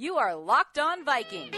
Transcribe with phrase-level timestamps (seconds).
[0.00, 1.54] You are Locked On Vikings,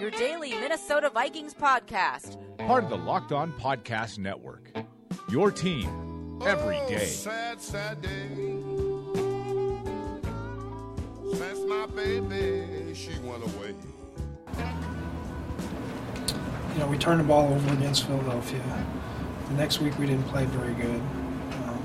[0.00, 2.36] your daily Minnesota Vikings podcast.
[2.66, 4.68] part of the Locked On Podcast Network.
[5.30, 7.02] Your team every day.
[7.02, 7.04] Oh.
[7.04, 8.26] Sad, sad day.
[11.36, 13.76] Since my baby, she went away.
[16.72, 18.84] you know, we turned the ball over against Philadelphia.
[19.50, 21.00] The next week we didn't play very good.
[21.68, 21.80] Um,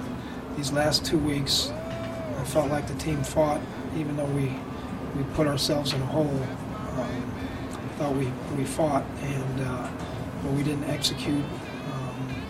[0.57, 3.61] these last two weeks, I felt like the team fought,
[3.95, 4.55] even though we
[5.15, 6.27] we put ourselves in a hole.
[6.27, 7.33] Um,
[7.71, 9.89] I thought we, we fought, and uh,
[10.43, 11.43] but we didn't execute
[11.93, 12.43] um,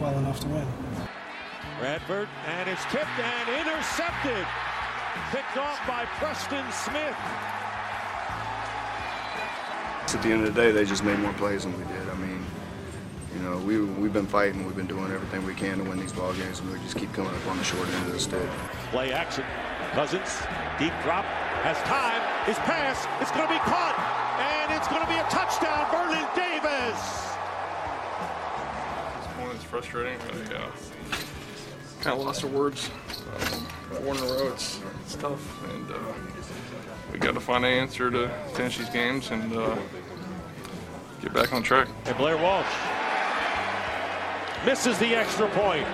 [0.00, 0.66] well enough to win.
[1.78, 4.46] Bradford, and it's tipped and intercepted.
[5.30, 7.16] Picked off by Preston Smith.
[10.14, 12.08] At the end of the day, they just made more plays than we did.
[12.08, 12.44] I mean,
[13.34, 16.12] you know, we, we've been fighting, we've been doing everything we can to win these
[16.12, 18.48] ball games, and we just keep coming up on the short end of the stick.
[18.90, 19.44] Play action.
[19.92, 20.38] Cousins,
[20.78, 21.24] deep drop,
[21.64, 22.20] has time.
[22.46, 23.96] His pass, it's going to be caught,
[24.38, 25.90] and it's going to be a touchdown.
[25.90, 27.00] Vernon Davis.
[29.24, 30.18] This morning's frustrating.
[30.20, 30.70] I uh,
[32.00, 32.90] kind of lost for words.
[33.34, 35.98] Um, four in a row, it's, it's tough, and uh,
[37.12, 39.76] we got to find an answer to finish these games and uh,
[41.22, 41.88] get back on track.
[42.04, 42.66] And Blair Walsh
[44.64, 45.86] misses the extra point.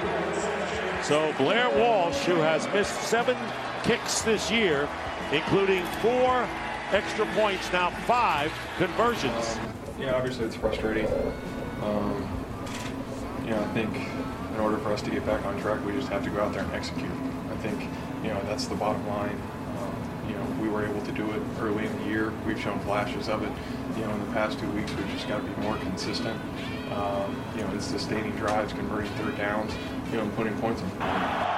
[1.03, 3.37] So Blair Walsh, who has missed seven
[3.85, 4.89] kicks this year,
[5.31, 6.49] including four
[6.91, 9.59] extra points, now five conversions.
[9.99, 11.07] Yeah, obviously it's frustrating.
[11.83, 12.27] Um,
[13.45, 13.95] you know, I think
[14.55, 16.55] in order for us to get back on track, we just have to go out
[16.55, 17.11] there and execute.
[17.51, 17.89] I think,
[18.23, 19.41] you know, that's the bottom line.
[19.79, 22.33] Um, you know, we were able to do it early in the year.
[22.47, 23.53] We've shown flashes of it.
[23.99, 26.41] You know, in the past two weeks, we've just got to be more consistent.
[26.93, 29.75] Um, you know, it's sustaining drives, converting third downs,
[30.11, 31.54] you know, and putting points in.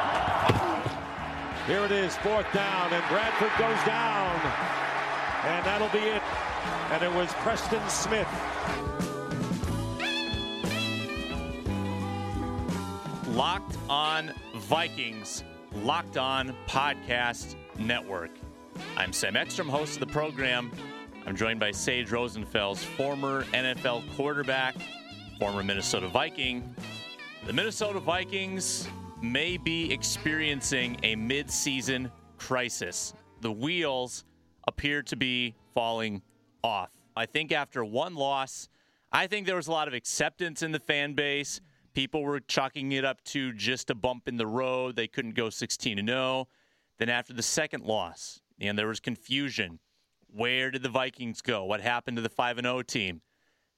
[1.66, 4.36] Here it is, fourth down, and Bradford goes down.
[5.42, 6.22] And that'll be it.
[6.92, 8.28] And it was Preston Smith.
[13.30, 15.42] Locked on Vikings,
[15.82, 18.30] Locked on Podcast Network.
[18.96, 20.70] I'm Sam Ekstrom, host of the program.
[21.26, 24.76] I'm joined by Sage Rosenfels, former NFL quarterback,
[25.40, 26.76] former Minnesota Viking.
[27.44, 28.88] The Minnesota Vikings
[29.22, 33.14] may be experiencing a mid-season crisis.
[33.40, 34.24] The wheels
[34.68, 36.22] appear to be falling
[36.62, 36.90] off.
[37.16, 38.68] I think after one loss,
[39.12, 41.60] I think there was a lot of acceptance in the fan base.
[41.94, 44.96] People were chalking it up to just a bump in the road.
[44.96, 46.48] They couldn't go 16 and 0.
[46.98, 49.78] Then after the second loss, and there was confusion.
[50.28, 51.64] Where did the Vikings go?
[51.64, 53.22] What happened to the 5 and 0 team?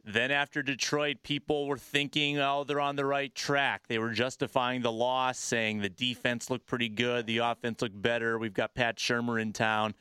[0.05, 3.89] Then after Detroit, people were thinking, oh, they're on the right track.
[3.89, 8.39] They were justifying the loss, saying the defense looked pretty good, the offense looked better.
[8.39, 9.95] We've got Pat Shurmur in town.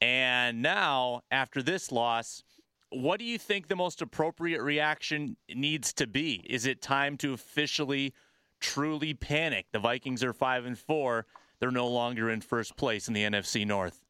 [0.00, 2.42] And now, after this loss,
[2.90, 6.44] what do you think the most appropriate reaction needs to be?
[6.48, 8.14] Is it time to officially,
[8.60, 9.66] truly panic?
[9.72, 11.26] The Vikings are five and four.
[11.58, 14.04] They're no longer in first place in the NFC North.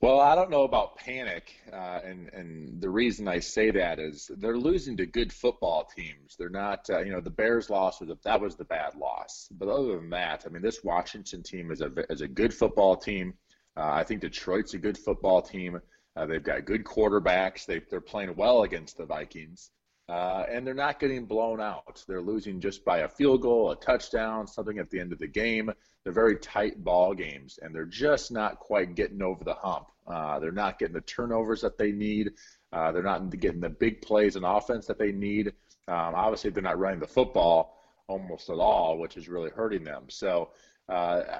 [0.00, 4.30] Well, I don't know about panic, uh, and and the reason I say that is
[4.38, 6.36] they're losing to good football teams.
[6.38, 9.48] They're not, uh, you know, the Bears loss was a, that was the bad loss.
[9.52, 12.96] But other than that, I mean, this Washington team is a is a good football
[12.96, 13.34] team.
[13.76, 15.78] Uh, I think Detroit's a good football team.
[16.16, 17.66] Uh, they've got good quarterbacks.
[17.66, 19.70] They they're playing well against the Vikings,
[20.10, 22.02] uh, and they're not getting blown out.
[22.08, 25.28] They're losing just by a field goal, a touchdown, something at the end of the
[25.28, 25.70] game.
[26.02, 29.86] They're very tight ball games, and they're just not quite getting over the hump.
[30.08, 32.32] Uh, they're not getting the turnovers that they need.
[32.72, 35.48] Uh, they're not getting the big plays and offense that they need.
[35.86, 40.06] Um, obviously, they're not running the football almost at all, which is really hurting them.
[40.08, 40.50] So
[40.88, 41.38] uh,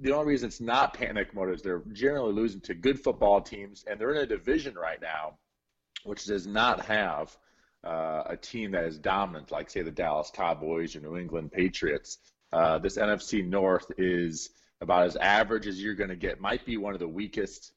[0.00, 3.84] the only reason it's not panic mode is they're generally losing to good football teams,
[3.90, 5.38] and they're in a division right now,
[6.04, 7.36] which does not have
[7.84, 12.18] uh, a team that is dominant, like say the Dallas Cowboys or New England Patriots.
[12.52, 14.50] Uh, this NFC North is
[14.80, 16.40] about as average as you're going to get.
[16.40, 17.72] Might be one of the weakest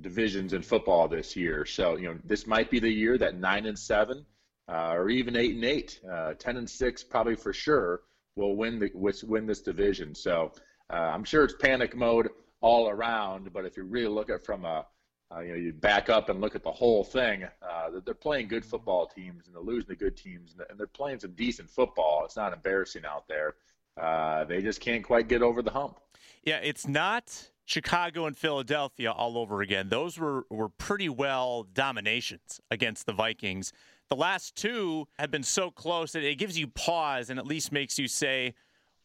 [0.00, 1.64] divisions in football this year.
[1.64, 4.24] So you know this might be the year that nine and seven,
[4.68, 8.02] uh, or even eight and eight, uh, ten and six, probably for sure
[8.36, 8.90] will win the
[9.24, 10.14] win this division.
[10.14, 10.52] So
[10.92, 12.28] uh, I'm sure it's panic mode
[12.60, 13.52] all around.
[13.52, 14.86] But if you really look at it from a
[15.34, 17.44] uh, you know, you back up and look at the whole thing.
[17.62, 21.20] Uh, they're playing good football teams and they're losing to good teams, and they're playing
[21.20, 22.22] some decent football.
[22.24, 23.54] It's not embarrassing out there.
[24.00, 26.00] Uh, they just can't quite get over the hump.
[26.42, 29.88] Yeah, it's not Chicago and Philadelphia all over again.
[29.88, 33.72] Those were, were pretty well dominations against the Vikings.
[34.08, 37.70] The last two have been so close that it gives you pause and at least
[37.70, 38.54] makes you say,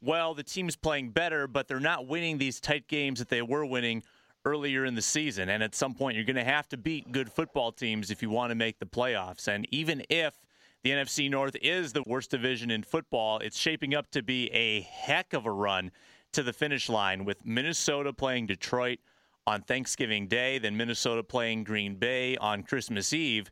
[0.02, 3.66] well, the team's playing better, but they're not winning these tight games that they were
[3.66, 4.02] winning
[4.46, 5.50] earlier in the season.
[5.50, 8.30] And at some point, you're going to have to beat good football teams if you
[8.30, 9.48] want to make the playoffs.
[9.48, 10.36] And even if
[10.84, 14.82] the NFC North is the worst division in football, it's shaping up to be a
[14.82, 15.92] heck of a run
[16.34, 19.00] to the finish line with Minnesota playing Detroit
[19.48, 23.50] on Thanksgiving Day, then Minnesota playing Green Bay on Christmas Eve.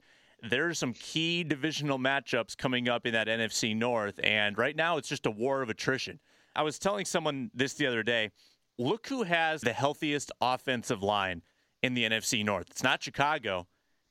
[0.47, 5.07] There's some key divisional matchups coming up in that NFC North, and right now it's
[5.07, 6.19] just a war of attrition.
[6.55, 8.31] I was telling someone this the other day
[8.77, 11.41] look who has the healthiest offensive line
[11.81, 12.67] in the NFC North.
[12.71, 13.67] It's not Chicago,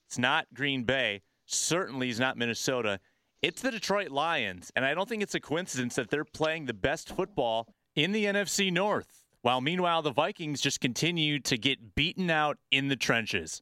[0.06, 3.00] it's not Green Bay, certainly is not Minnesota.
[3.40, 6.74] It's the Detroit Lions, and I don't think it's a coincidence that they're playing the
[6.74, 7.66] best football
[7.96, 9.22] in the NFC North.
[9.42, 13.60] While meanwhile, the Vikings just continue to get beaten out in the trenches.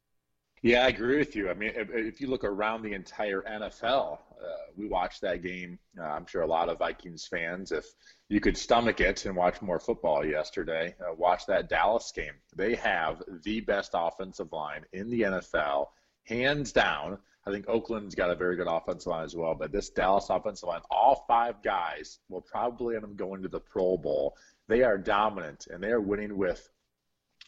[0.62, 1.48] Yeah, I agree with you.
[1.48, 4.18] I mean, if, you look around the entire NFL,
[4.76, 5.78] we watched that game.
[5.98, 7.84] Uh, I'm sure a lot of Vikings fans, if
[8.28, 12.34] you could stomach it and watch more football yesterday, uh, watch that Dallas game.
[12.56, 15.88] They have the best offensive line in the NFL,
[16.24, 17.18] hands down.
[17.46, 20.68] I think Oakland's got a very good offensive line as well, but this Dallas offensive
[20.68, 24.36] line, all five guys will probably end up going to the Pro Bowl.
[24.68, 26.68] They are dominant, and they are winning with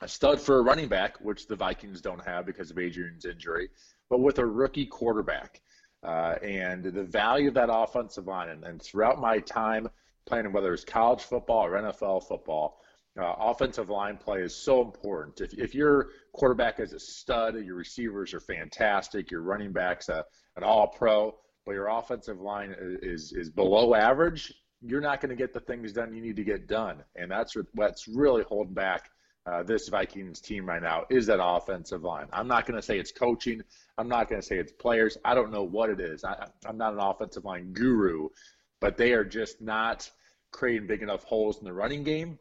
[0.01, 3.69] a stud for a running back, which the Vikings don't have because of Adrian's injury,
[4.11, 5.61] but with a rookie quarterback.
[6.03, 9.89] Uh, and the value of that offensive line, and, and, throughout my time
[10.27, 12.81] playing, whether it's college football or NFL football,
[13.21, 15.41] uh, offensive line play is so important.
[15.41, 20.25] If, if your quarterback is a stud, your receivers are fantastic, your running back's a,
[20.57, 25.37] an all pro, but your offensive line is, is below average, you're not going to
[25.37, 27.05] get the things done you need to get done.
[27.15, 29.11] And that's what's really holding back
[29.45, 32.27] uh, this Vikings team right now is that offensive line.
[32.33, 33.63] I'm not going to say it's coaching.
[33.99, 35.19] I'm not going to say it's players.
[35.25, 36.25] I don't know what it is.
[36.25, 38.29] I, I'm not an offensive line guru,
[38.81, 40.09] but they are just not
[40.53, 42.39] creating big enough holes in the running game,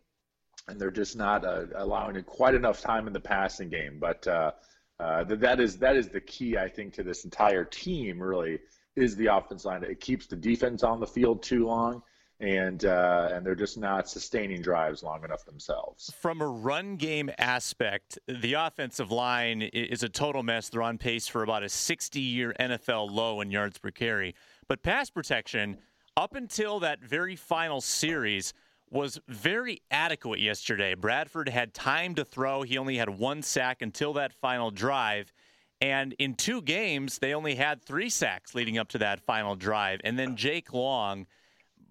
[0.67, 3.97] and they're just not uh, allowing quite enough time in the passing game.
[3.99, 4.51] But uh,
[4.99, 8.21] uh, that is that is the key, I think, to this entire team.
[8.21, 8.59] Really,
[8.95, 9.83] is the offensive line.
[9.83, 12.03] It keeps the defense on the field too long
[12.41, 16.11] and uh, and they're just not sustaining drives long enough themselves.
[16.19, 20.69] From a run game aspect, the offensive line is a total mess.
[20.69, 24.33] They're on pace for about a 60-year NFL low in yards per carry,
[24.67, 25.77] but pass protection
[26.17, 28.53] up until that very final series
[28.89, 30.95] was very adequate yesterday.
[30.95, 32.63] Bradford had time to throw.
[32.63, 35.31] He only had one sack until that final drive.
[35.79, 40.01] And in two games, they only had three sacks leading up to that final drive.
[40.03, 41.27] And then Jake Long–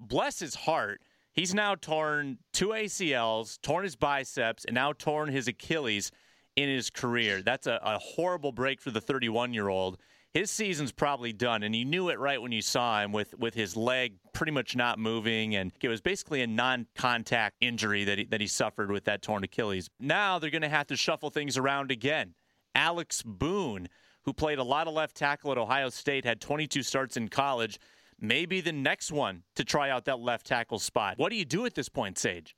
[0.00, 1.02] bless his heart,
[1.32, 6.10] he's now torn two ACLs, torn his biceps, and now torn his Achilles
[6.56, 7.42] in his career.
[7.42, 9.98] That's a, a horrible break for the 31 year old.
[10.32, 13.52] His season's probably done, and you knew it right when you saw him with, with
[13.54, 18.24] his leg pretty much not moving, and it was basically a non-contact injury that he,
[18.26, 19.90] that he suffered with that torn Achilles.
[19.98, 22.34] Now they're going to have to shuffle things around again.
[22.76, 23.88] Alex Boone,
[24.22, 27.80] who played a lot of left tackle at Ohio State, had 22 starts in college
[28.20, 31.14] maybe the next one to try out that left tackle spot.
[31.16, 32.54] What do you do at this point, Sage?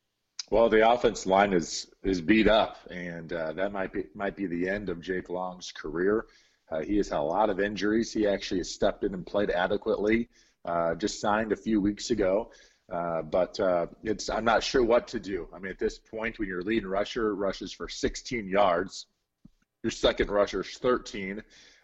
[0.51, 4.47] Well, the offense line is is beat up, and uh, that might be might be
[4.47, 6.27] the end of Jake Long's career.
[6.71, 8.13] Uh, he has had a lot of injuries.
[8.13, 10.29] He actually has stepped in and played adequately.
[10.65, 12.51] Uh, just signed a few weeks ago,
[12.93, 15.49] uh, but uh, it's I'm not sure what to do.
[15.55, 19.07] I mean, at this point, when your leading rusher rushes for 16 yards,
[19.83, 21.43] your second rusher is 13,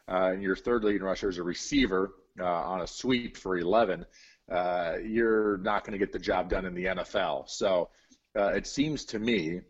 [0.08, 4.04] uh, and your third leading rusher is a receiver uh, on a sweep for 11,
[4.50, 7.48] uh, you're not going to get the job done in the NFL.
[7.48, 7.90] So
[8.36, 9.60] uh, it seems to me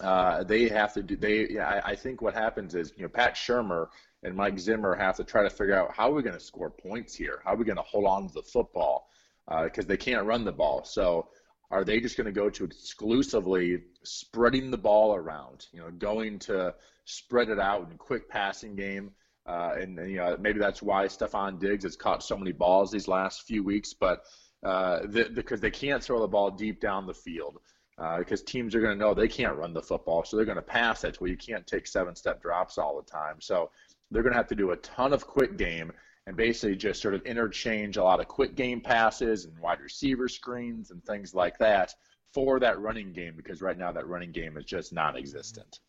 [0.00, 1.16] uh, they have to do.
[1.16, 3.88] They, yeah, I, I, think what happens is you know Pat Shurmur
[4.22, 6.70] and Mike Zimmer have to try to figure out how are we going to score
[6.70, 7.40] points here.
[7.44, 9.08] How are we going to hold on to the football
[9.46, 10.84] because uh, they can't run the ball.
[10.84, 11.28] So
[11.70, 15.66] are they just going to go to exclusively spreading the ball around?
[15.72, 16.74] You know, going to
[17.04, 19.12] spread it out in quick passing game.
[19.46, 22.90] Uh, and, and, you know maybe that's why Stefon Diggs has caught so many balls
[22.90, 24.24] these last few weeks, but
[24.64, 27.58] uh, the, because they can't throw the ball deep down the field.
[27.98, 30.56] Uh, because teams are going to know they can't run the football, so they're going
[30.56, 31.18] to pass it.
[31.18, 33.70] Well, you can't take seven-step drops all the time, so
[34.10, 35.90] they're going to have to do a ton of quick game
[36.26, 40.28] and basically just sort of interchange a lot of quick game passes and wide receiver
[40.28, 41.94] screens and things like that
[42.32, 45.80] for that running game because right now that running game is just non-existent.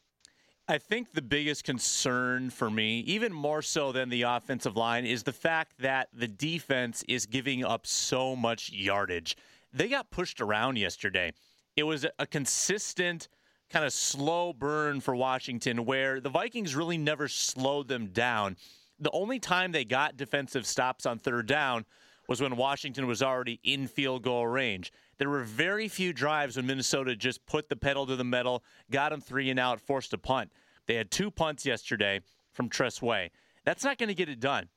[0.70, 5.24] I think the biggest concern for me, even more so than the offensive line, is
[5.24, 9.38] the fact that the defense is giving up so much yardage.
[9.72, 11.32] They got pushed around yesterday.
[11.78, 13.30] It was a consistent
[13.70, 18.58] kind of slow burn for Washington where the Vikings really never slowed them down.
[19.00, 21.86] The only time they got defensive stops on third down
[22.28, 24.92] was when Washington was already in field goal range.
[25.18, 29.10] There were very few drives when Minnesota just put the pedal to the metal, got
[29.10, 30.52] them three and out, forced a punt.
[30.86, 32.22] They had two punts yesterday
[32.54, 33.32] from Tress Way.
[33.66, 34.70] That's not going to get it done.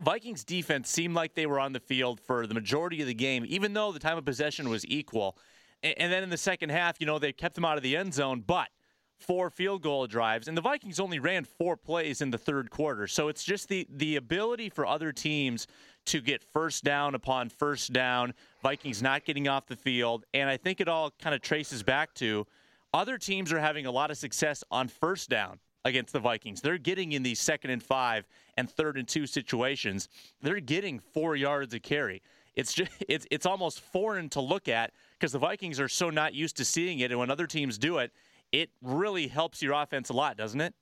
[0.00, 3.44] Vikings defense seemed like they were on the field for the majority of the game,
[3.48, 5.38] even though the time of possession was equal.
[5.82, 8.12] And then in the second half, you know, they kept them out of the end
[8.12, 8.68] zone, but
[9.18, 13.06] four field goal drives, and the Vikings only ran four plays in the third quarter.
[13.06, 15.66] So it's just the the ability for other teams
[16.06, 18.34] to get first down upon first down.
[18.62, 22.14] Vikings not getting off the field, and I think it all kind of traces back
[22.14, 22.46] to
[22.94, 26.60] other teams are having a lot of success on first down against the Vikings.
[26.60, 30.08] They're getting in these second and five and third and two situations.
[30.42, 32.22] They're getting four yards a carry.
[32.54, 36.34] It's just it's it's almost foreign to look at because the Vikings are so not
[36.34, 38.12] used to seeing it, and when other teams do it,
[38.52, 40.74] it really helps your offense a lot, doesn't it?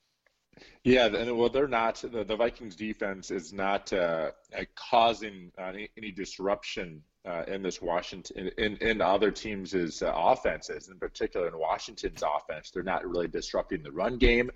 [0.84, 1.96] Yeah, and well, they're not.
[1.96, 4.30] The, the Vikings defense is not uh,
[4.76, 10.88] causing uh, any, any, disruption uh, in this Washington in, in other teams' uh, offenses,
[10.88, 12.70] in particular in Washington's offense.
[12.70, 14.50] They're not really disrupting the run game.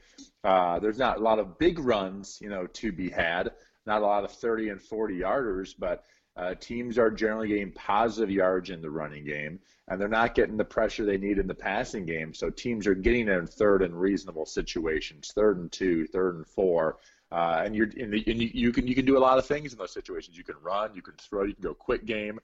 [0.45, 3.51] Uh, there's not a lot of big runs, you know, to be had.
[3.87, 6.05] Not a lot of 30 and 40 yarders, but
[6.39, 10.57] uh, teams are generally getting positive yards in the running game, and they're not getting
[10.57, 12.33] the pressure they need in the passing game.
[12.33, 16.99] So teams are getting in third and reasonable situations, third and two, third and four.
[17.33, 19.93] Uh, and you're and you, can you can do a lot of things in those
[19.93, 20.39] situations.
[20.39, 22.39] You can run, you can throw, you can go quick game,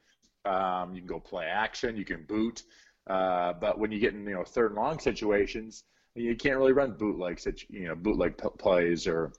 [0.44, 2.64] um, you can go play action, you can boot.
[3.06, 5.84] Uh, but when you get in you know third and long situations,
[6.16, 9.32] you can't really run bootleg you know bootleg p- plays or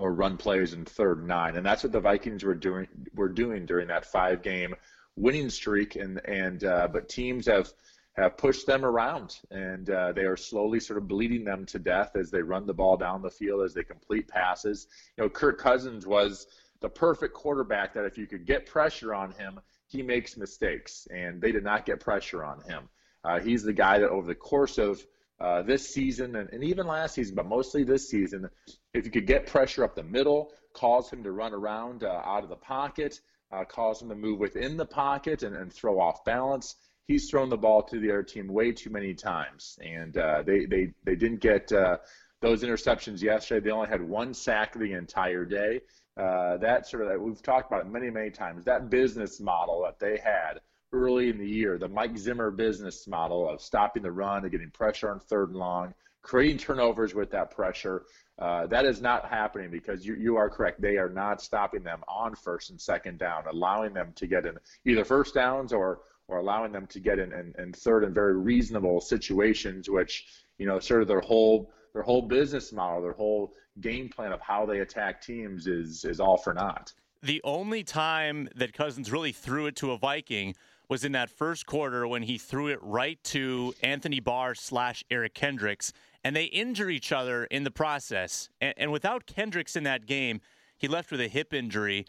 [0.00, 3.28] or run plays in third and nine, and that's what the Vikings were doing were
[3.28, 4.74] doing during that five game
[5.14, 5.94] winning streak.
[5.94, 7.72] And and uh, but teams have
[8.16, 12.16] have pushed them around, and uh, they are slowly sort of bleeding them to death
[12.16, 14.88] as they run the ball down the field as they complete passes.
[15.16, 16.46] You know, Kirk Cousins was
[16.80, 21.42] the perfect quarterback that if you could get pressure on him, he makes mistakes, and
[21.42, 22.88] they did not get pressure on him.
[23.22, 25.06] Uh, he's the guy that over the course of
[25.40, 28.48] uh, this season and, and, even last season, but mostly this season,
[28.92, 32.42] if you could get pressure up the middle, cause him to run around uh, out
[32.42, 33.20] of the pocket,
[33.50, 36.76] uh, cause him to move within the pocket and, and, throw off balance.
[37.06, 40.66] He's thrown the ball to the other team way too many times, and uh, they,
[40.66, 41.96] they, they didn't get uh,
[42.40, 43.64] those interceptions yesterday.
[43.64, 45.80] They only had one sack the entire day.
[46.16, 48.64] Uh, that sort of we've talked about it many many times.
[48.66, 50.60] That business model that they had
[50.92, 54.70] early in the year, the Mike Zimmer business model of stopping the run and getting
[54.70, 58.04] pressure on third and long, creating turnovers with that pressure.
[58.38, 60.80] Uh, that is not happening because you, you are correct.
[60.80, 64.56] They are not stopping them on first and second down, allowing them to get in
[64.84, 68.36] either first downs or or allowing them to get in, in, in third and very
[68.36, 70.26] reasonable situations, which
[70.58, 74.40] you know sort of their whole their whole business model, their whole game plan of
[74.40, 76.92] how they attack teams is is all for naught.
[77.22, 80.54] The only time that Cousins really threw it to a Viking
[80.90, 85.34] was in that first quarter when he threw it right to Anthony Barr slash Eric
[85.34, 85.92] Kendricks,
[86.24, 88.50] and they injure each other in the process.
[88.60, 90.40] And, and without Kendricks in that game,
[90.76, 92.06] he left with a hip injury.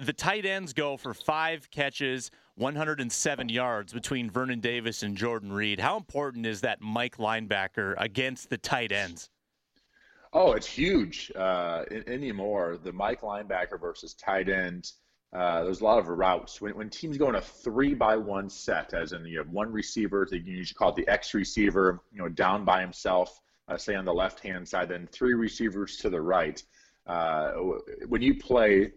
[0.00, 5.78] The tight ends go for five catches, 107 yards between Vernon Davis and Jordan Reed.
[5.78, 9.30] How important is that Mike linebacker against the tight ends?
[10.32, 12.76] Oh, it's huge uh, anymore.
[12.82, 14.90] The Mike linebacker versus tight end
[15.36, 16.62] uh, there's a lot of routes.
[16.62, 19.70] When, when teams go in a three by one set, as in you have one
[19.70, 23.94] receiver, they usually call it the X receiver, you know, down by himself, uh, say
[23.94, 26.62] on the left hand side, then three receivers to the right.
[27.06, 27.52] Uh,
[28.08, 28.92] when you play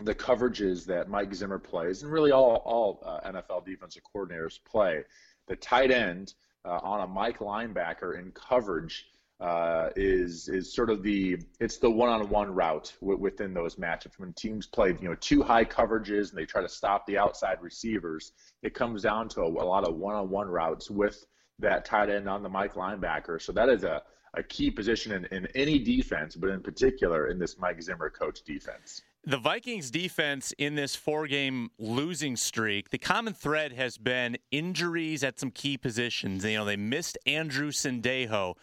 [0.00, 5.04] the coverages that Mike Zimmer plays, and really all, all uh, NFL defensive coordinators play,
[5.48, 6.32] the tight end
[6.64, 9.06] uh, on a Mike linebacker in coverage
[9.40, 14.18] uh, is is sort of the it's the one-on-one route w- within those matchups.
[14.18, 17.58] When teams play, you know, two high coverages and they try to stop the outside
[17.60, 21.24] receivers, it comes down to a, a lot of one-on-one routes with
[21.60, 23.40] that tight end on the Mike linebacker.
[23.40, 24.02] So that is a,
[24.34, 28.42] a key position in, in any defense, but in particular in this Mike Zimmer coach
[28.42, 29.02] defense.
[29.24, 35.22] The Vikings defense in this four game losing streak, the common thread has been injuries
[35.22, 36.44] at some key positions.
[36.44, 38.54] You know, they missed Andrew Sendejo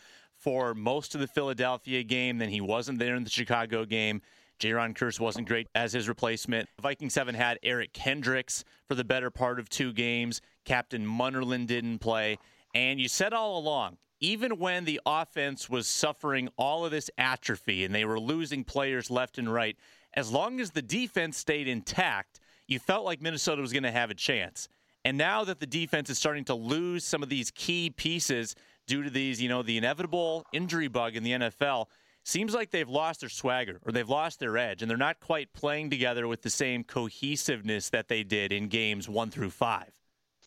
[0.46, 2.38] for most of the Philadelphia game.
[2.38, 4.22] Then he wasn't there in the Chicago game.
[4.60, 6.70] Jayron Kearse wasn't great as his replacement.
[6.80, 10.42] Vikings haven't had Eric Kendricks for the better part of two games.
[10.64, 12.38] Captain Munnerlyn didn't play.
[12.76, 17.84] And you said all along, even when the offense was suffering all of this atrophy
[17.84, 19.76] and they were losing players left and right,
[20.14, 24.12] as long as the defense stayed intact, you felt like Minnesota was going to have
[24.12, 24.70] a chance.
[25.04, 28.56] And now that the defense is starting to lose some of these key pieces
[28.88, 31.88] due to these, you know, the inevitable injury bug in the NFL,
[32.24, 35.54] seems like they've lost their swagger or they've lost their edge and they're not quite
[35.54, 39.92] playing together with the same cohesiveness that they did in games one through five.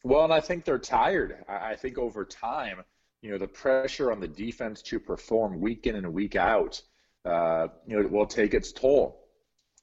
[0.02, 1.44] Well, and I think they're tired.
[1.48, 2.82] I think over time,
[3.22, 6.80] you know, the pressure on the defense to perform week in and week out,
[7.24, 9.24] uh, you know, will take its toll.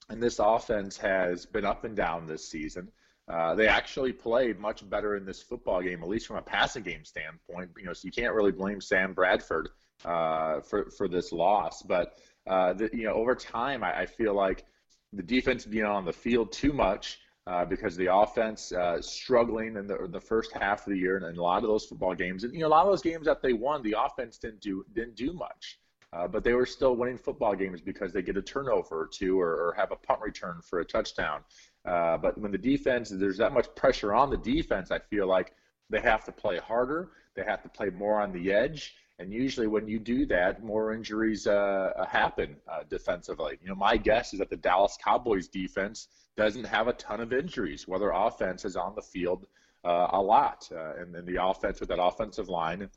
[0.09, 2.91] And this offense has been up and down this season.
[3.27, 6.84] Uh, they actually played much better in this football game, at least from a passing
[6.84, 7.72] game standpoint.
[7.77, 9.70] You know, so you can't really blame Sam Bradford
[10.03, 11.82] uh, for for this loss.
[11.82, 14.65] But uh, the, you know, over time, I, I, feel like
[15.13, 19.88] the defense being on the field too much uh, because the offense uh, struggling in
[19.88, 22.44] the the first half of the year, and in a lot of those football games,
[22.44, 24.86] and you know, a lot of those games that they won, the offense didn't do
[24.94, 25.79] didn't do much.
[26.13, 29.38] Uh, but they were still winning football games because they get a turnover or two
[29.38, 31.41] or, or have a punt return for a touchdown.
[31.85, 35.53] Uh, but when the defense, there's that much pressure on the defense, I feel like
[35.89, 37.09] they have to play harder.
[37.35, 38.95] They have to play more on the edge.
[39.19, 43.57] And usually, when you do that, more injuries uh, uh happen uh, defensively.
[43.61, 47.31] You know, my guess is that the Dallas Cowboys defense doesn't have a ton of
[47.31, 49.47] injuries, whether offense is on the field
[49.85, 52.89] uh, a lot, and then the offense with that offensive line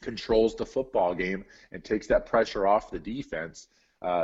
[0.00, 3.68] controls the football game and takes that pressure off the defense.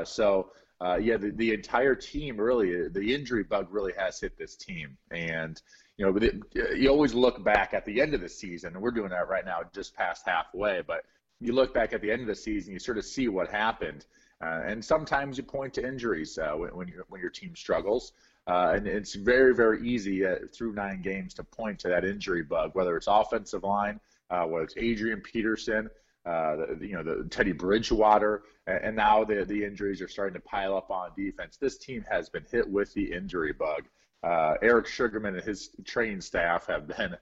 [0.05, 4.57] so uh, yeah, the, the entire team really, the injury bug really has hit this
[4.57, 4.97] team.
[5.11, 5.61] And,
[5.97, 6.43] you know, but it,
[6.77, 9.45] you always look back at the end of the season, and we're doing that right
[9.45, 10.83] now, just past halfway.
[10.87, 11.05] But
[11.41, 14.05] you look back at the end of the season, you sort of see what happened.
[14.43, 18.13] Uh, and sometimes you point to injuries uh, when, when, when, your team struggles.
[18.47, 22.43] Uh, and it's very, very easy uh, through nine games to point to that injury
[22.43, 23.99] bug, whether it's offensive line,
[24.31, 25.89] uh, whether it's Adrian Peterson,
[26.27, 30.41] uh, the, you know, the Teddy Bridgewater, and now the the injuries are starting to
[30.41, 31.57] pile up on defense.
[31.57, 33.85] This team has been hit with the injury bug.
[34.23, 37.17] Uh, Eric Sugarman and his training staff have been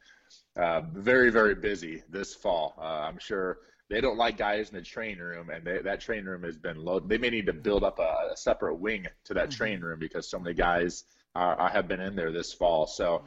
[0.56, 2.74] uh, very, very busy this fall.
[2.78, 3.58] Uh, I'm sure
[3.90, 6.82] they don't like guys in the training room, and they, that training room has been
[6.82, 7.00] low.
[7.00, 9.56] They may need to build up a, a separate wing to that mm-hmm.
[9.56, 12.86] training room because so many guys are, have been in there this fall.
[12.86, 13.24] So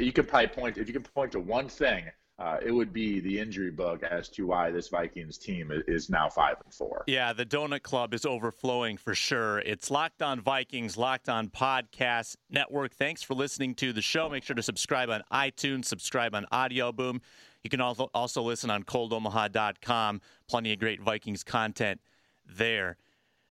[0.00, 2.04] you could probably point if you can point to one thing
[2.38, 6.28] uh, it would be the injury bug as to why this Vikings team is now
[6.28, 7.02] five and four.
[7.08, 9.58] Yeah, the Donut Club is overflowing for sure.
[9.58, 12.92] It's Locked On Vikings, Locked On Podcast Network.
[12.92, 14.28] Thanks for listening to the show.
[14.28, 17.20] Make sure to subscribe on iTunes, subscribe on Audio Boom.
[17.64, 20.20] You can also also listen on ColdOmaha.com.
[20.48, 22.00] Plenty of great Vikings content
[22.46, 22.96] there.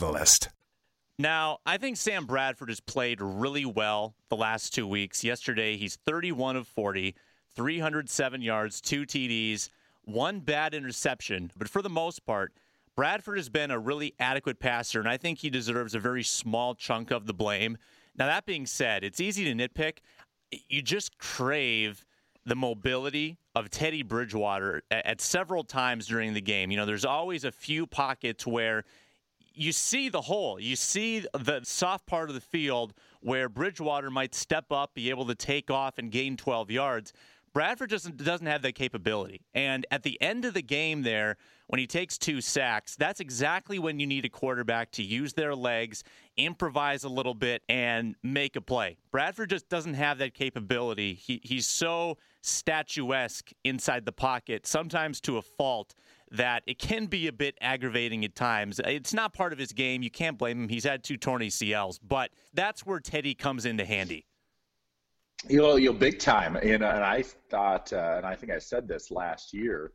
[1.19, 5.23] Now, I think Sam Bradford has played really well the last two weeks.
[5.23, 7.15] Yesterday, he's 31 of 40,
[7.55, 9.69] 307 yards, two TDs,
[10.03, 11.51] one bad interception.
[11.55, 12.53] But for the most part,
[12.95, 16.75] Bradford has been a really adequate passer, and I think he deserves a very small
[16.75, 17.77] chunk of the blame.
[18.17, 19.99] Now, that being said, it's easy to nitpick.
[20.67, 22.05] You just crave
[22.45, 26.71] the mobility of Teddy Bridgewater at, several times during the game.
[26.71, 28.83] You know, there's always a few pockets where
[29.53, 30.59] you see the hole.
[30.59, 35.25] You see the soft part of the field where Bridgewater might step up, be able
[35.27, 37.13] to take off and gain 12 yards.
[37.53, 39.41] Bradford doesn't doesn't have that capability.
[39.53, 41.35] And at the end of the game there,
[41.67, 45.53] when he takes two sacks, that's exactly when you need a quarterback to use their
[45.53, 46.03] legs,
[46.37, 48.97] improvise a little bit and make a play.
[49.11, 51.13] Bradford just doesn't have that capability.
[51.13, 55.93] He he's so statuesque inside the pocket, sometimes to a fault
[56.31, 58.79] that it can be a bit aggravating at times.
[58.85, 60.01] It's not part of his game.
[60.01, 60.69] You can't blame him.
[60.69, 64.25] He's had two torn ACLs, but that's where Teddy comes into handy.
[65.49, 66.55] You know, you know big time.
[66.55, 69.91] And, and I thought, uh, and I think I said this last year,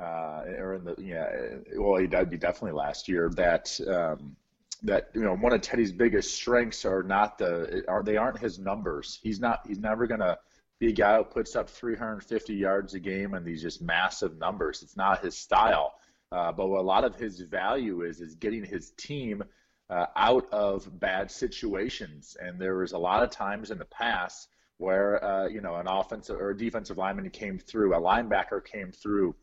[0.00, 3.78] uh, or in the yeah, well, that'd be definitely last year that.
[3.88, 4.36] Um,
[4.82, 8.58] that you know one of Teddy's biggest strengths are not the are they aren't his
[8.58, 9.18] numbers.
[9.22, 10.36] He's not he's never gonna
[10.78, 14.82] be a guy who puts up 350 yards a game and these just massive numbers.
[14.82, 15.94] It's not his style.
[16.32, 19.42] Uh, but what a lot of his value is is getting his team
[19.88, 22.36] uh, out of bad situations.
[22.40, 25.86] And there was a lot of times in the past where uh, you know an
[25.88, 29.34] offensive or defensive lineman came through, a linebacker came through,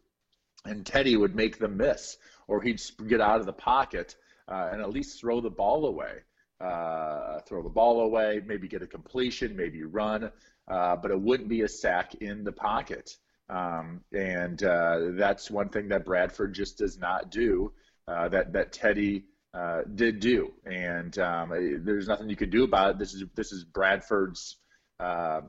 [0.65, 2.17] and Teddy would make them miss,
[2.47, 4.15] or he'd get out of the pocket
[4.47, 6.19] uh, and at least throw the ball away.
[6.61, 10.31] Uh, throw the ball away, maybe get a completion, maybe run,
[10.67, 13.17] uh, but it wouldn't be a sack in the pocket.
[13.49, 17.73] Um, and uh, that's one thing that Bradford just does not do.
[18.07, 21.49] Uh, that that Teddy uh, did do, and um,
[21.85, 22.99] there's nothing you could do about it.
[22.99, 24.57] This is this is Bradford's
[24.99, 25.41] uh,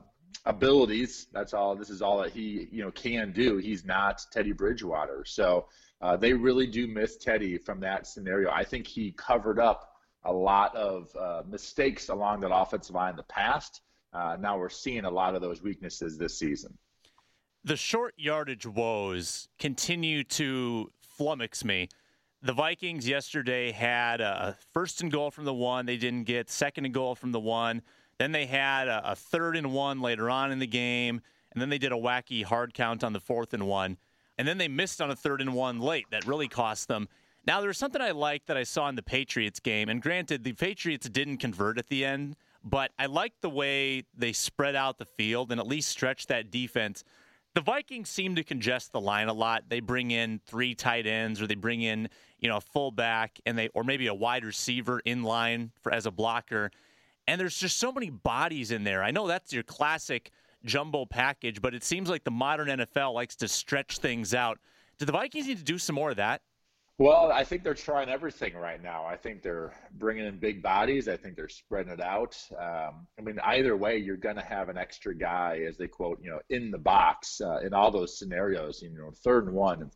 [0.45, 1.27] abilities.
[1.33, 1.75] That's all.
[1.75, 3.57] This is all that he you know can do.
[3.57, 5.67] He's not Teddy Bridgewater, so
[6.01, 8.51] uh, they really do miss Teddy from that scenario.
[8.51, 9.91] I think he covered up
[10.23, 13.81] a lot of uh, mistakes along that offensive line in the past.
[14.15, 16.77] Uh, now we're seeing a lot of those weaknesses this season.
[17.65, 21.89] The short yardage woes continue to flummox me.
[22.41, 26.85] The Vikings yesterday had a first and goal from the one they didn't get, second
[26.85, 27.81] and goal from the one.
[28.17, 31.69] Then they had a, a third and one later on in the game, and then
[31.69, 33.97] they did a wacky hard count on the fourth and one.
[34.37, 36.05] And then they missed on a third and one late.
[36.11, 37.09] That really cost them.
[37.47, 39.89] Now, there was something I liked that I saw in the Patriots game.
[39.89, 44.33] And granted, the Patriots didn't convert at the end, but I like the way they
[44.33, 47.03] spread out the field and at least stretch that defense.
[47.53, 49.69] The Vikings seem to congest the line a lot.
[49.69, 53.57] They bring in three tight ends or they bring in, you know, a fullback and
[53.57, 56.71] they or maybe a wide receiver in line for as a blocker.
[57.27, 59.03] And there's just so many bodies in there.
[59.03, 60.31] I know that's your classic
[60.65, 64.59] jumbo package, but it seems like the modern NFL likes to stretch things out.
[64.97, 66.41] Do the Vikings need to do some more of that?
[66.97, 69.05] Well, I think they're trying everything right now.
[69.05, 71.09] I think they're bringing in big bodies.
[71.09, 72.37] I think they're spreading it out.
[72.57, 76.19] Um, I mean, either way, you're going to have an extra guy, as they quote,
[76.23, 78.81] you know, in the box uh, in all those scenarios.
[78.81, 79.91] You know, third and one,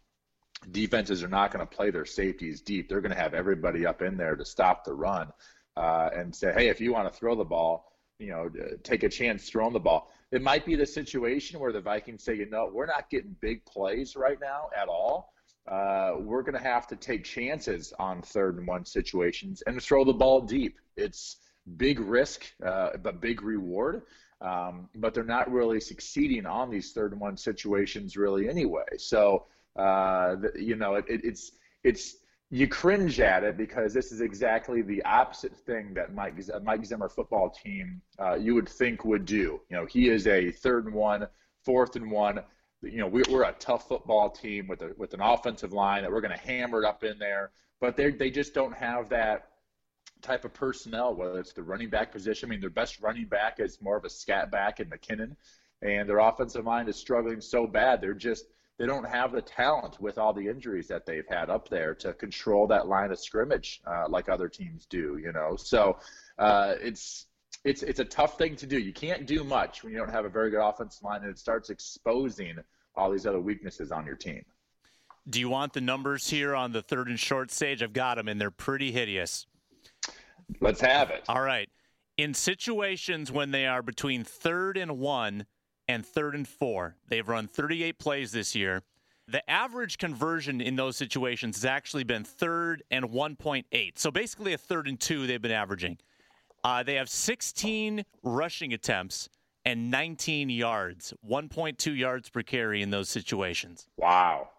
[0.71, 2.89] defenses are not going to play their safeties deep.
[2.89, 5.29] They're going to have everybody up in there to stop the run
[5.77, 8.49] uh, and say, hey, if you want to throw the ball, you know,
[8.83, 10.11] take a chance throwing the ball.
[10.33, 13.63] It might be the situation where the Vikings say, you know, we're not getting big
[13.63, 15.31] plays right now at all
[15.67, 20.03] uh, we're going to have to take chances on third and one situations and throw
[20.03, 20.79] the ball deep.
[20.97, 21.37] It's
[21.77, 24.03] big risk, uh, but big reward.
[24.41, 28.85] Um, but they're not really succeeding on these third and one situations really anyway.
[28.97, 29.45] So,
[29.75, 31.51] uh, you know, it, it, it's
[31.83, 32.15] it's
[32.49, 37.09] you cringe at it because this is exactly the opposite thing that Mike Mike Zimmer
[37.09, 39.59] football team uh, you would think would do.
[39.69, 41.27] You know, he is a third and one,
[41.63, 42.39] fourth and one
[42.81, 46.11] you know, we, are a tough football team with a, with an offensive line that
[46.11, 49.49] we're going to hammer it up in there, but they they just don't have that
[50.21, 51.13] type of personnel.
[51.13, 54.05] Whether it's the running back position, I mean, their best running back is more of
[54.05, 55.35] a scat back in McKinnon,
[55.81, 58.01] and their offensive line is struggling so bad.
[58.01, 58.45] They're just
[58.77, 62.13] they don't have the talent with all the injuries that they've had up there to
[62.13, 65.19] control that line of scrimmage uh, like other teams do.
[65.21, 65.97] You know, so
[66.37, 67.25] uh, it's
[67.63, 68.79] it's it's a tough thing to do.
[68.79, 71.39] You can't do much when you don't have a very good offensive line, and it
[71.39, 72.57] starts exposing
[72.95, 74.43] all these other weaknesses on your team.
[75.29, 77.83] Do you want the numbers here on the third and short stage?
[77.83, 79.45] I've got them, and they're pretty hideous.
[80.59, 81.23] Let's have it.
[81.27, 81.69] All right.
[82.17, 85.45] In situations when they are between third and one
[85.87, 88.83] and third and four, they've run 38 plays this year.
[89.27, 93.97] The average conversion in those situations has actually been third and 1.8.
[93.97, 95.99] So basically a third and two they've been averaging.
[96.63, 99.29] Uh, they have 16 rushing attempts
[99.65, 103.87] and 19 yards, 1.2 yards per carry in those situations.
[103.97, 104.49] Wow.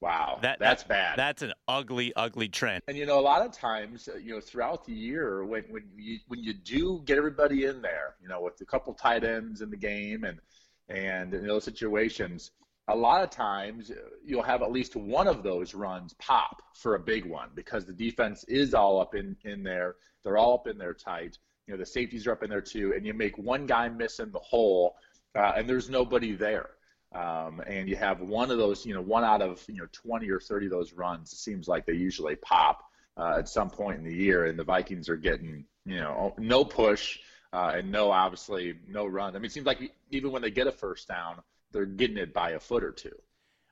[0.00, 1.16] Wow, that, that's that, bad.
[1.16, 2.82] That's an ugly, ugly trend.
[2.88, 5.84] And you know, a lot of times, uh, you know, throughout the year, when when
[5.96, 9.60] you when you do get everybody in there, you know, with a couple tight ends
[9.60, 10.40] in the game, and
[10.88, 12.50] and in those situations,
[12.88, 16.94] a lot of times uh, you'll have at least one of those runs pop for
[16.94, 19.96] a big one because the defense is all up in in there.
[20.22, 21.38] They're all up in there tight.
[21.66, 24.18] You know, the safeties are up in there too, and you make one guy miss
[24.18, 24.96] in the hole,
[25.36, 26.70] uh, and there's nobody there.
[27.14, 30.28] Um, and you have one of those, you know, one out of you know 20
[30.30, 31.32] or 30 of those runs.
[31.32, 32.82] It seems like they usually pop
[33.16, 36.64] uh, at some point in the year, and the Vikings are getting, you know, no
[36.64, 37.18] push
[37.52, 39.36] uh, and no obviously no run.
[39.36, 41.42] I mean, it seems like even when they get a first down,
[41.72, 43.16] they're getting it by a foot or two.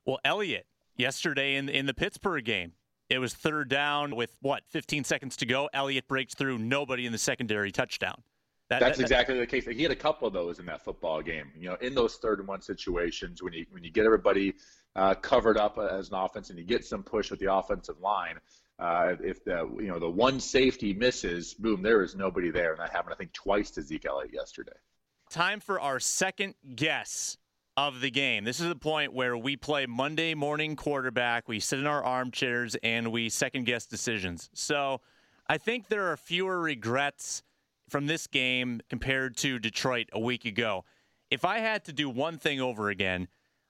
[0.06, 2.72] Well, Elliott yesterday in in the Pittsburgh game,
[3.08, 5.68] it was third down with what 15 seconds to go.
[5.72, 8.22] Elliott breaks through, nobody in the secondary touchdown.
[8.68, 9.66] That, That's that, exactly the case.
[9.66, 11.50] He had a couple of those in that football game.
[11.58, 14.54] You know, in those third and one situations, when you when you get everybody
[14.94, 18.36] uh, covered up as an offense and you get some push with the offensive line,
[18.78, 22.80] uh, if the you know the one safety misses, boom, there is nobody there, and
[22.80, 24.76] that happened I think twice to Zeke Elliott yesterday.
[25.30, 27.38] Time for our second guess
[27.88, 28.44] of the game.
[28.44, 31.48] This is the point where we play Monday morning quarterback.
[31.48, 34.50] We sit in our armchairs and we second guess decisions.
[34.52, 35.00] So
[35.48, 37.42] I think there are fewer regrets
[37.88, 40.84] from this game compared to Detroit a week ago.
[41.30, 43.28] If I had to do one thing over again,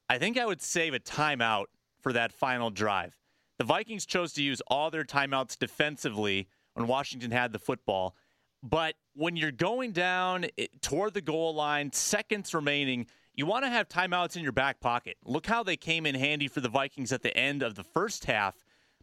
[0.08, 1.66] I think I would save a timeout
[2.00, 3.16] for that final drive.
[3.58, 8.16] The Vikings chose to use all their timeouts defensively when Washington had the football.
[8.60, 13.06] But when you're going down eh, toward the goal line, seconds remaining,
[13.40, 15.16] you want to have timeouts in your back pocket.
[15.24, 18.26] Look how they came in handy for the Vikings at the end of the first
[18.26, 18.54] half,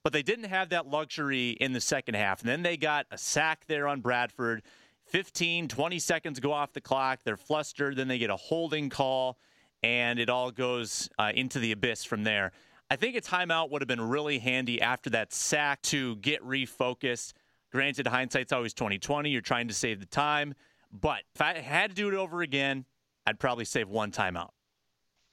[0.04, 2.42] but they didn't have that luxury in the second half.
[2.42, 4.62] And then they got a sack there on Bradford.
[5.08, 7.22] 15, 20 seconds go off the clock.
[7.24, 7.96] They're flustered.
[7.96, 9.40] Then they get a holding call,
[9.82, 12.52] and it all goes uh, into the abyss from there.
[12.92, 17.34] I think a timeout would have been really handy after that sack to get refocused.
[17.72, 19.32] Granted, hindsight's always 2020.
[19.32, 20.54] You're trying to save the time.
[20.92, 22.86] But if I had to do it over again,
[23.28, 24.52] I'd probably save one timeout.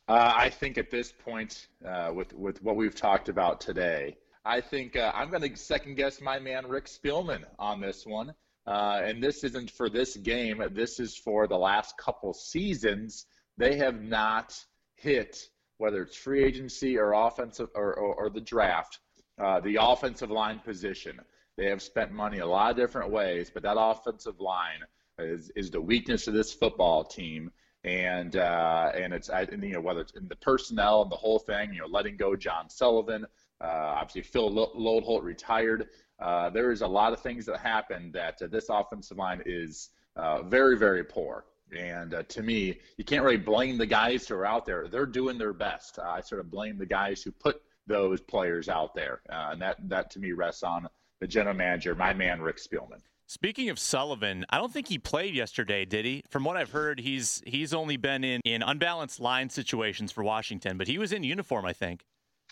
[0.09, 4.61] Uh, I think at this point, uh, with with what we've talked about today, I
[4.61, 8.35] think uh, I'm going to second guess my man Rick Spielman on this one.
[8.67, 10.61] Uh, and this isn't for this game.
[10.73, 13.27] This is for the last couple seasons.
[13.59, 14.59] They have not
[14.97, 15.39] hit
[15.79, 18.99] whether it's free agency or offensive or, or, or the draft,
[19.41, 21.21] uh, the offensive line position.
[21.57, 24.81] They have spent money a lot of different ways, but that offensive line
[25.19, 27.51] is, is the weakness of this football team.
[27.85, 31.73] And uh, and it's you know whether it's in the personnel and the whole thing,
[31.73, 33.27] you know, letting go John Sullivan,
[33.61, 35.89] uh, obviously Phil Loadholt retired.
[36.19, 39.91] Uh, there is a lot of things that happened that uh, this offensive line is
[40.17, 41.45] uh, very very poor.
[41.77, 44.87] And uh, to me, you can't really blame the guys who are out there.
[44.89, 45.99] They're doing their best.
[45.99, 50.11] I sort of blame the guys who put those players out there, and that that
[50.13, 50.89] to me rests on
[51.21, 53.01] the general manager, my man Rick Spielman.
[53.35, 56.23] Speaking of Sullivan, I don't think he played yesterday, did he?
[56.31, 60.79] From what I've heard, he's he's only been in, in unbalanced line situations for Washington,
[60.79, 62.05] but he was in uniform, I think.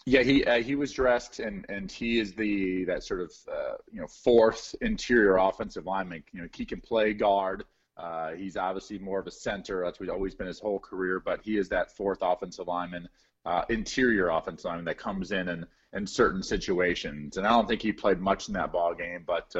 [0.06, 3.74] Yeah, he uh, he was dressed, and and he is the that sort of uh,
[3.92, 6.24] you know fourth interior offensive lineman.
[6.32, 7.62] You know, he can play guard.
[7.96, 9.84] Uh, he's obviously more of a center.
[9.84, 11.20] That's what he's always been his whole career.
[11.20, 13.08] But he is that fourth offensive lineman,
[13.46, 17.36] uh, interior offensive lineman that comes in and in certain situations.
[17.36, 19.54] And I don't think he played much in that ball game, but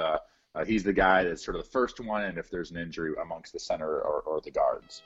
[0.55, 3.13] uh, he's the guy that's sort of the first one, and if there's an injury
[3.23, 5.03] amongst the center or, or the guards.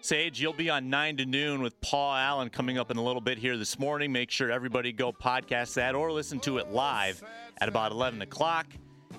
[0.00, 3.20] Sage, you'll be on 9 to noon with Paul Allen coming up in a little
[3.20, 4.10] bit here this morning.
[4.10, 7.22] Make sure everybody go podcast that or listen to it live
[7.60, 8.66] at about 11 o'clock.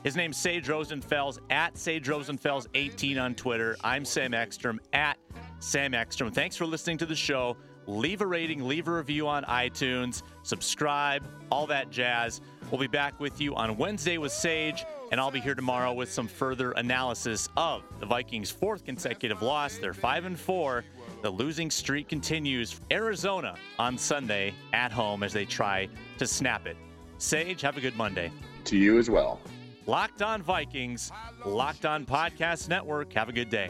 [0.04, 3.78] His name's Sage Rosenfels at Sage Rosenfels 18 on Twitter.
[3.82, 5.18] I'm Sam Ekstrom at
[5.60, 6.32] Sam Ekstrom.
[6.32, 7.56] Thanks for listening to the show
[7.88, 12.42] leave a rating, leave a review on iTunes, subscribe, all that jazz.
[12.72, 16.12] We'll be back with you on Wednesday with Sage, and I'll be here tomorrow with
[16.12, 19.78] some further analysis of the Vikings' fourth consecutive loss.
[19.78, 20.84] They're 5 and 4.
[21.22, 22.82] The losing streak continues.
[22.90, 26.78] Arizona on Sunday at home as they try to snap it.
[27.20, 28.32] Sage, have a good Monday.
[28.64, 29.40] To you as well.
[29.86, 31.12] Locked on Vikings,
[31.46, 33.14] Locked on Podcast Network.
[33.14, 33.70] Have a good day.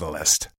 [0.00, 0.48] Catalyst.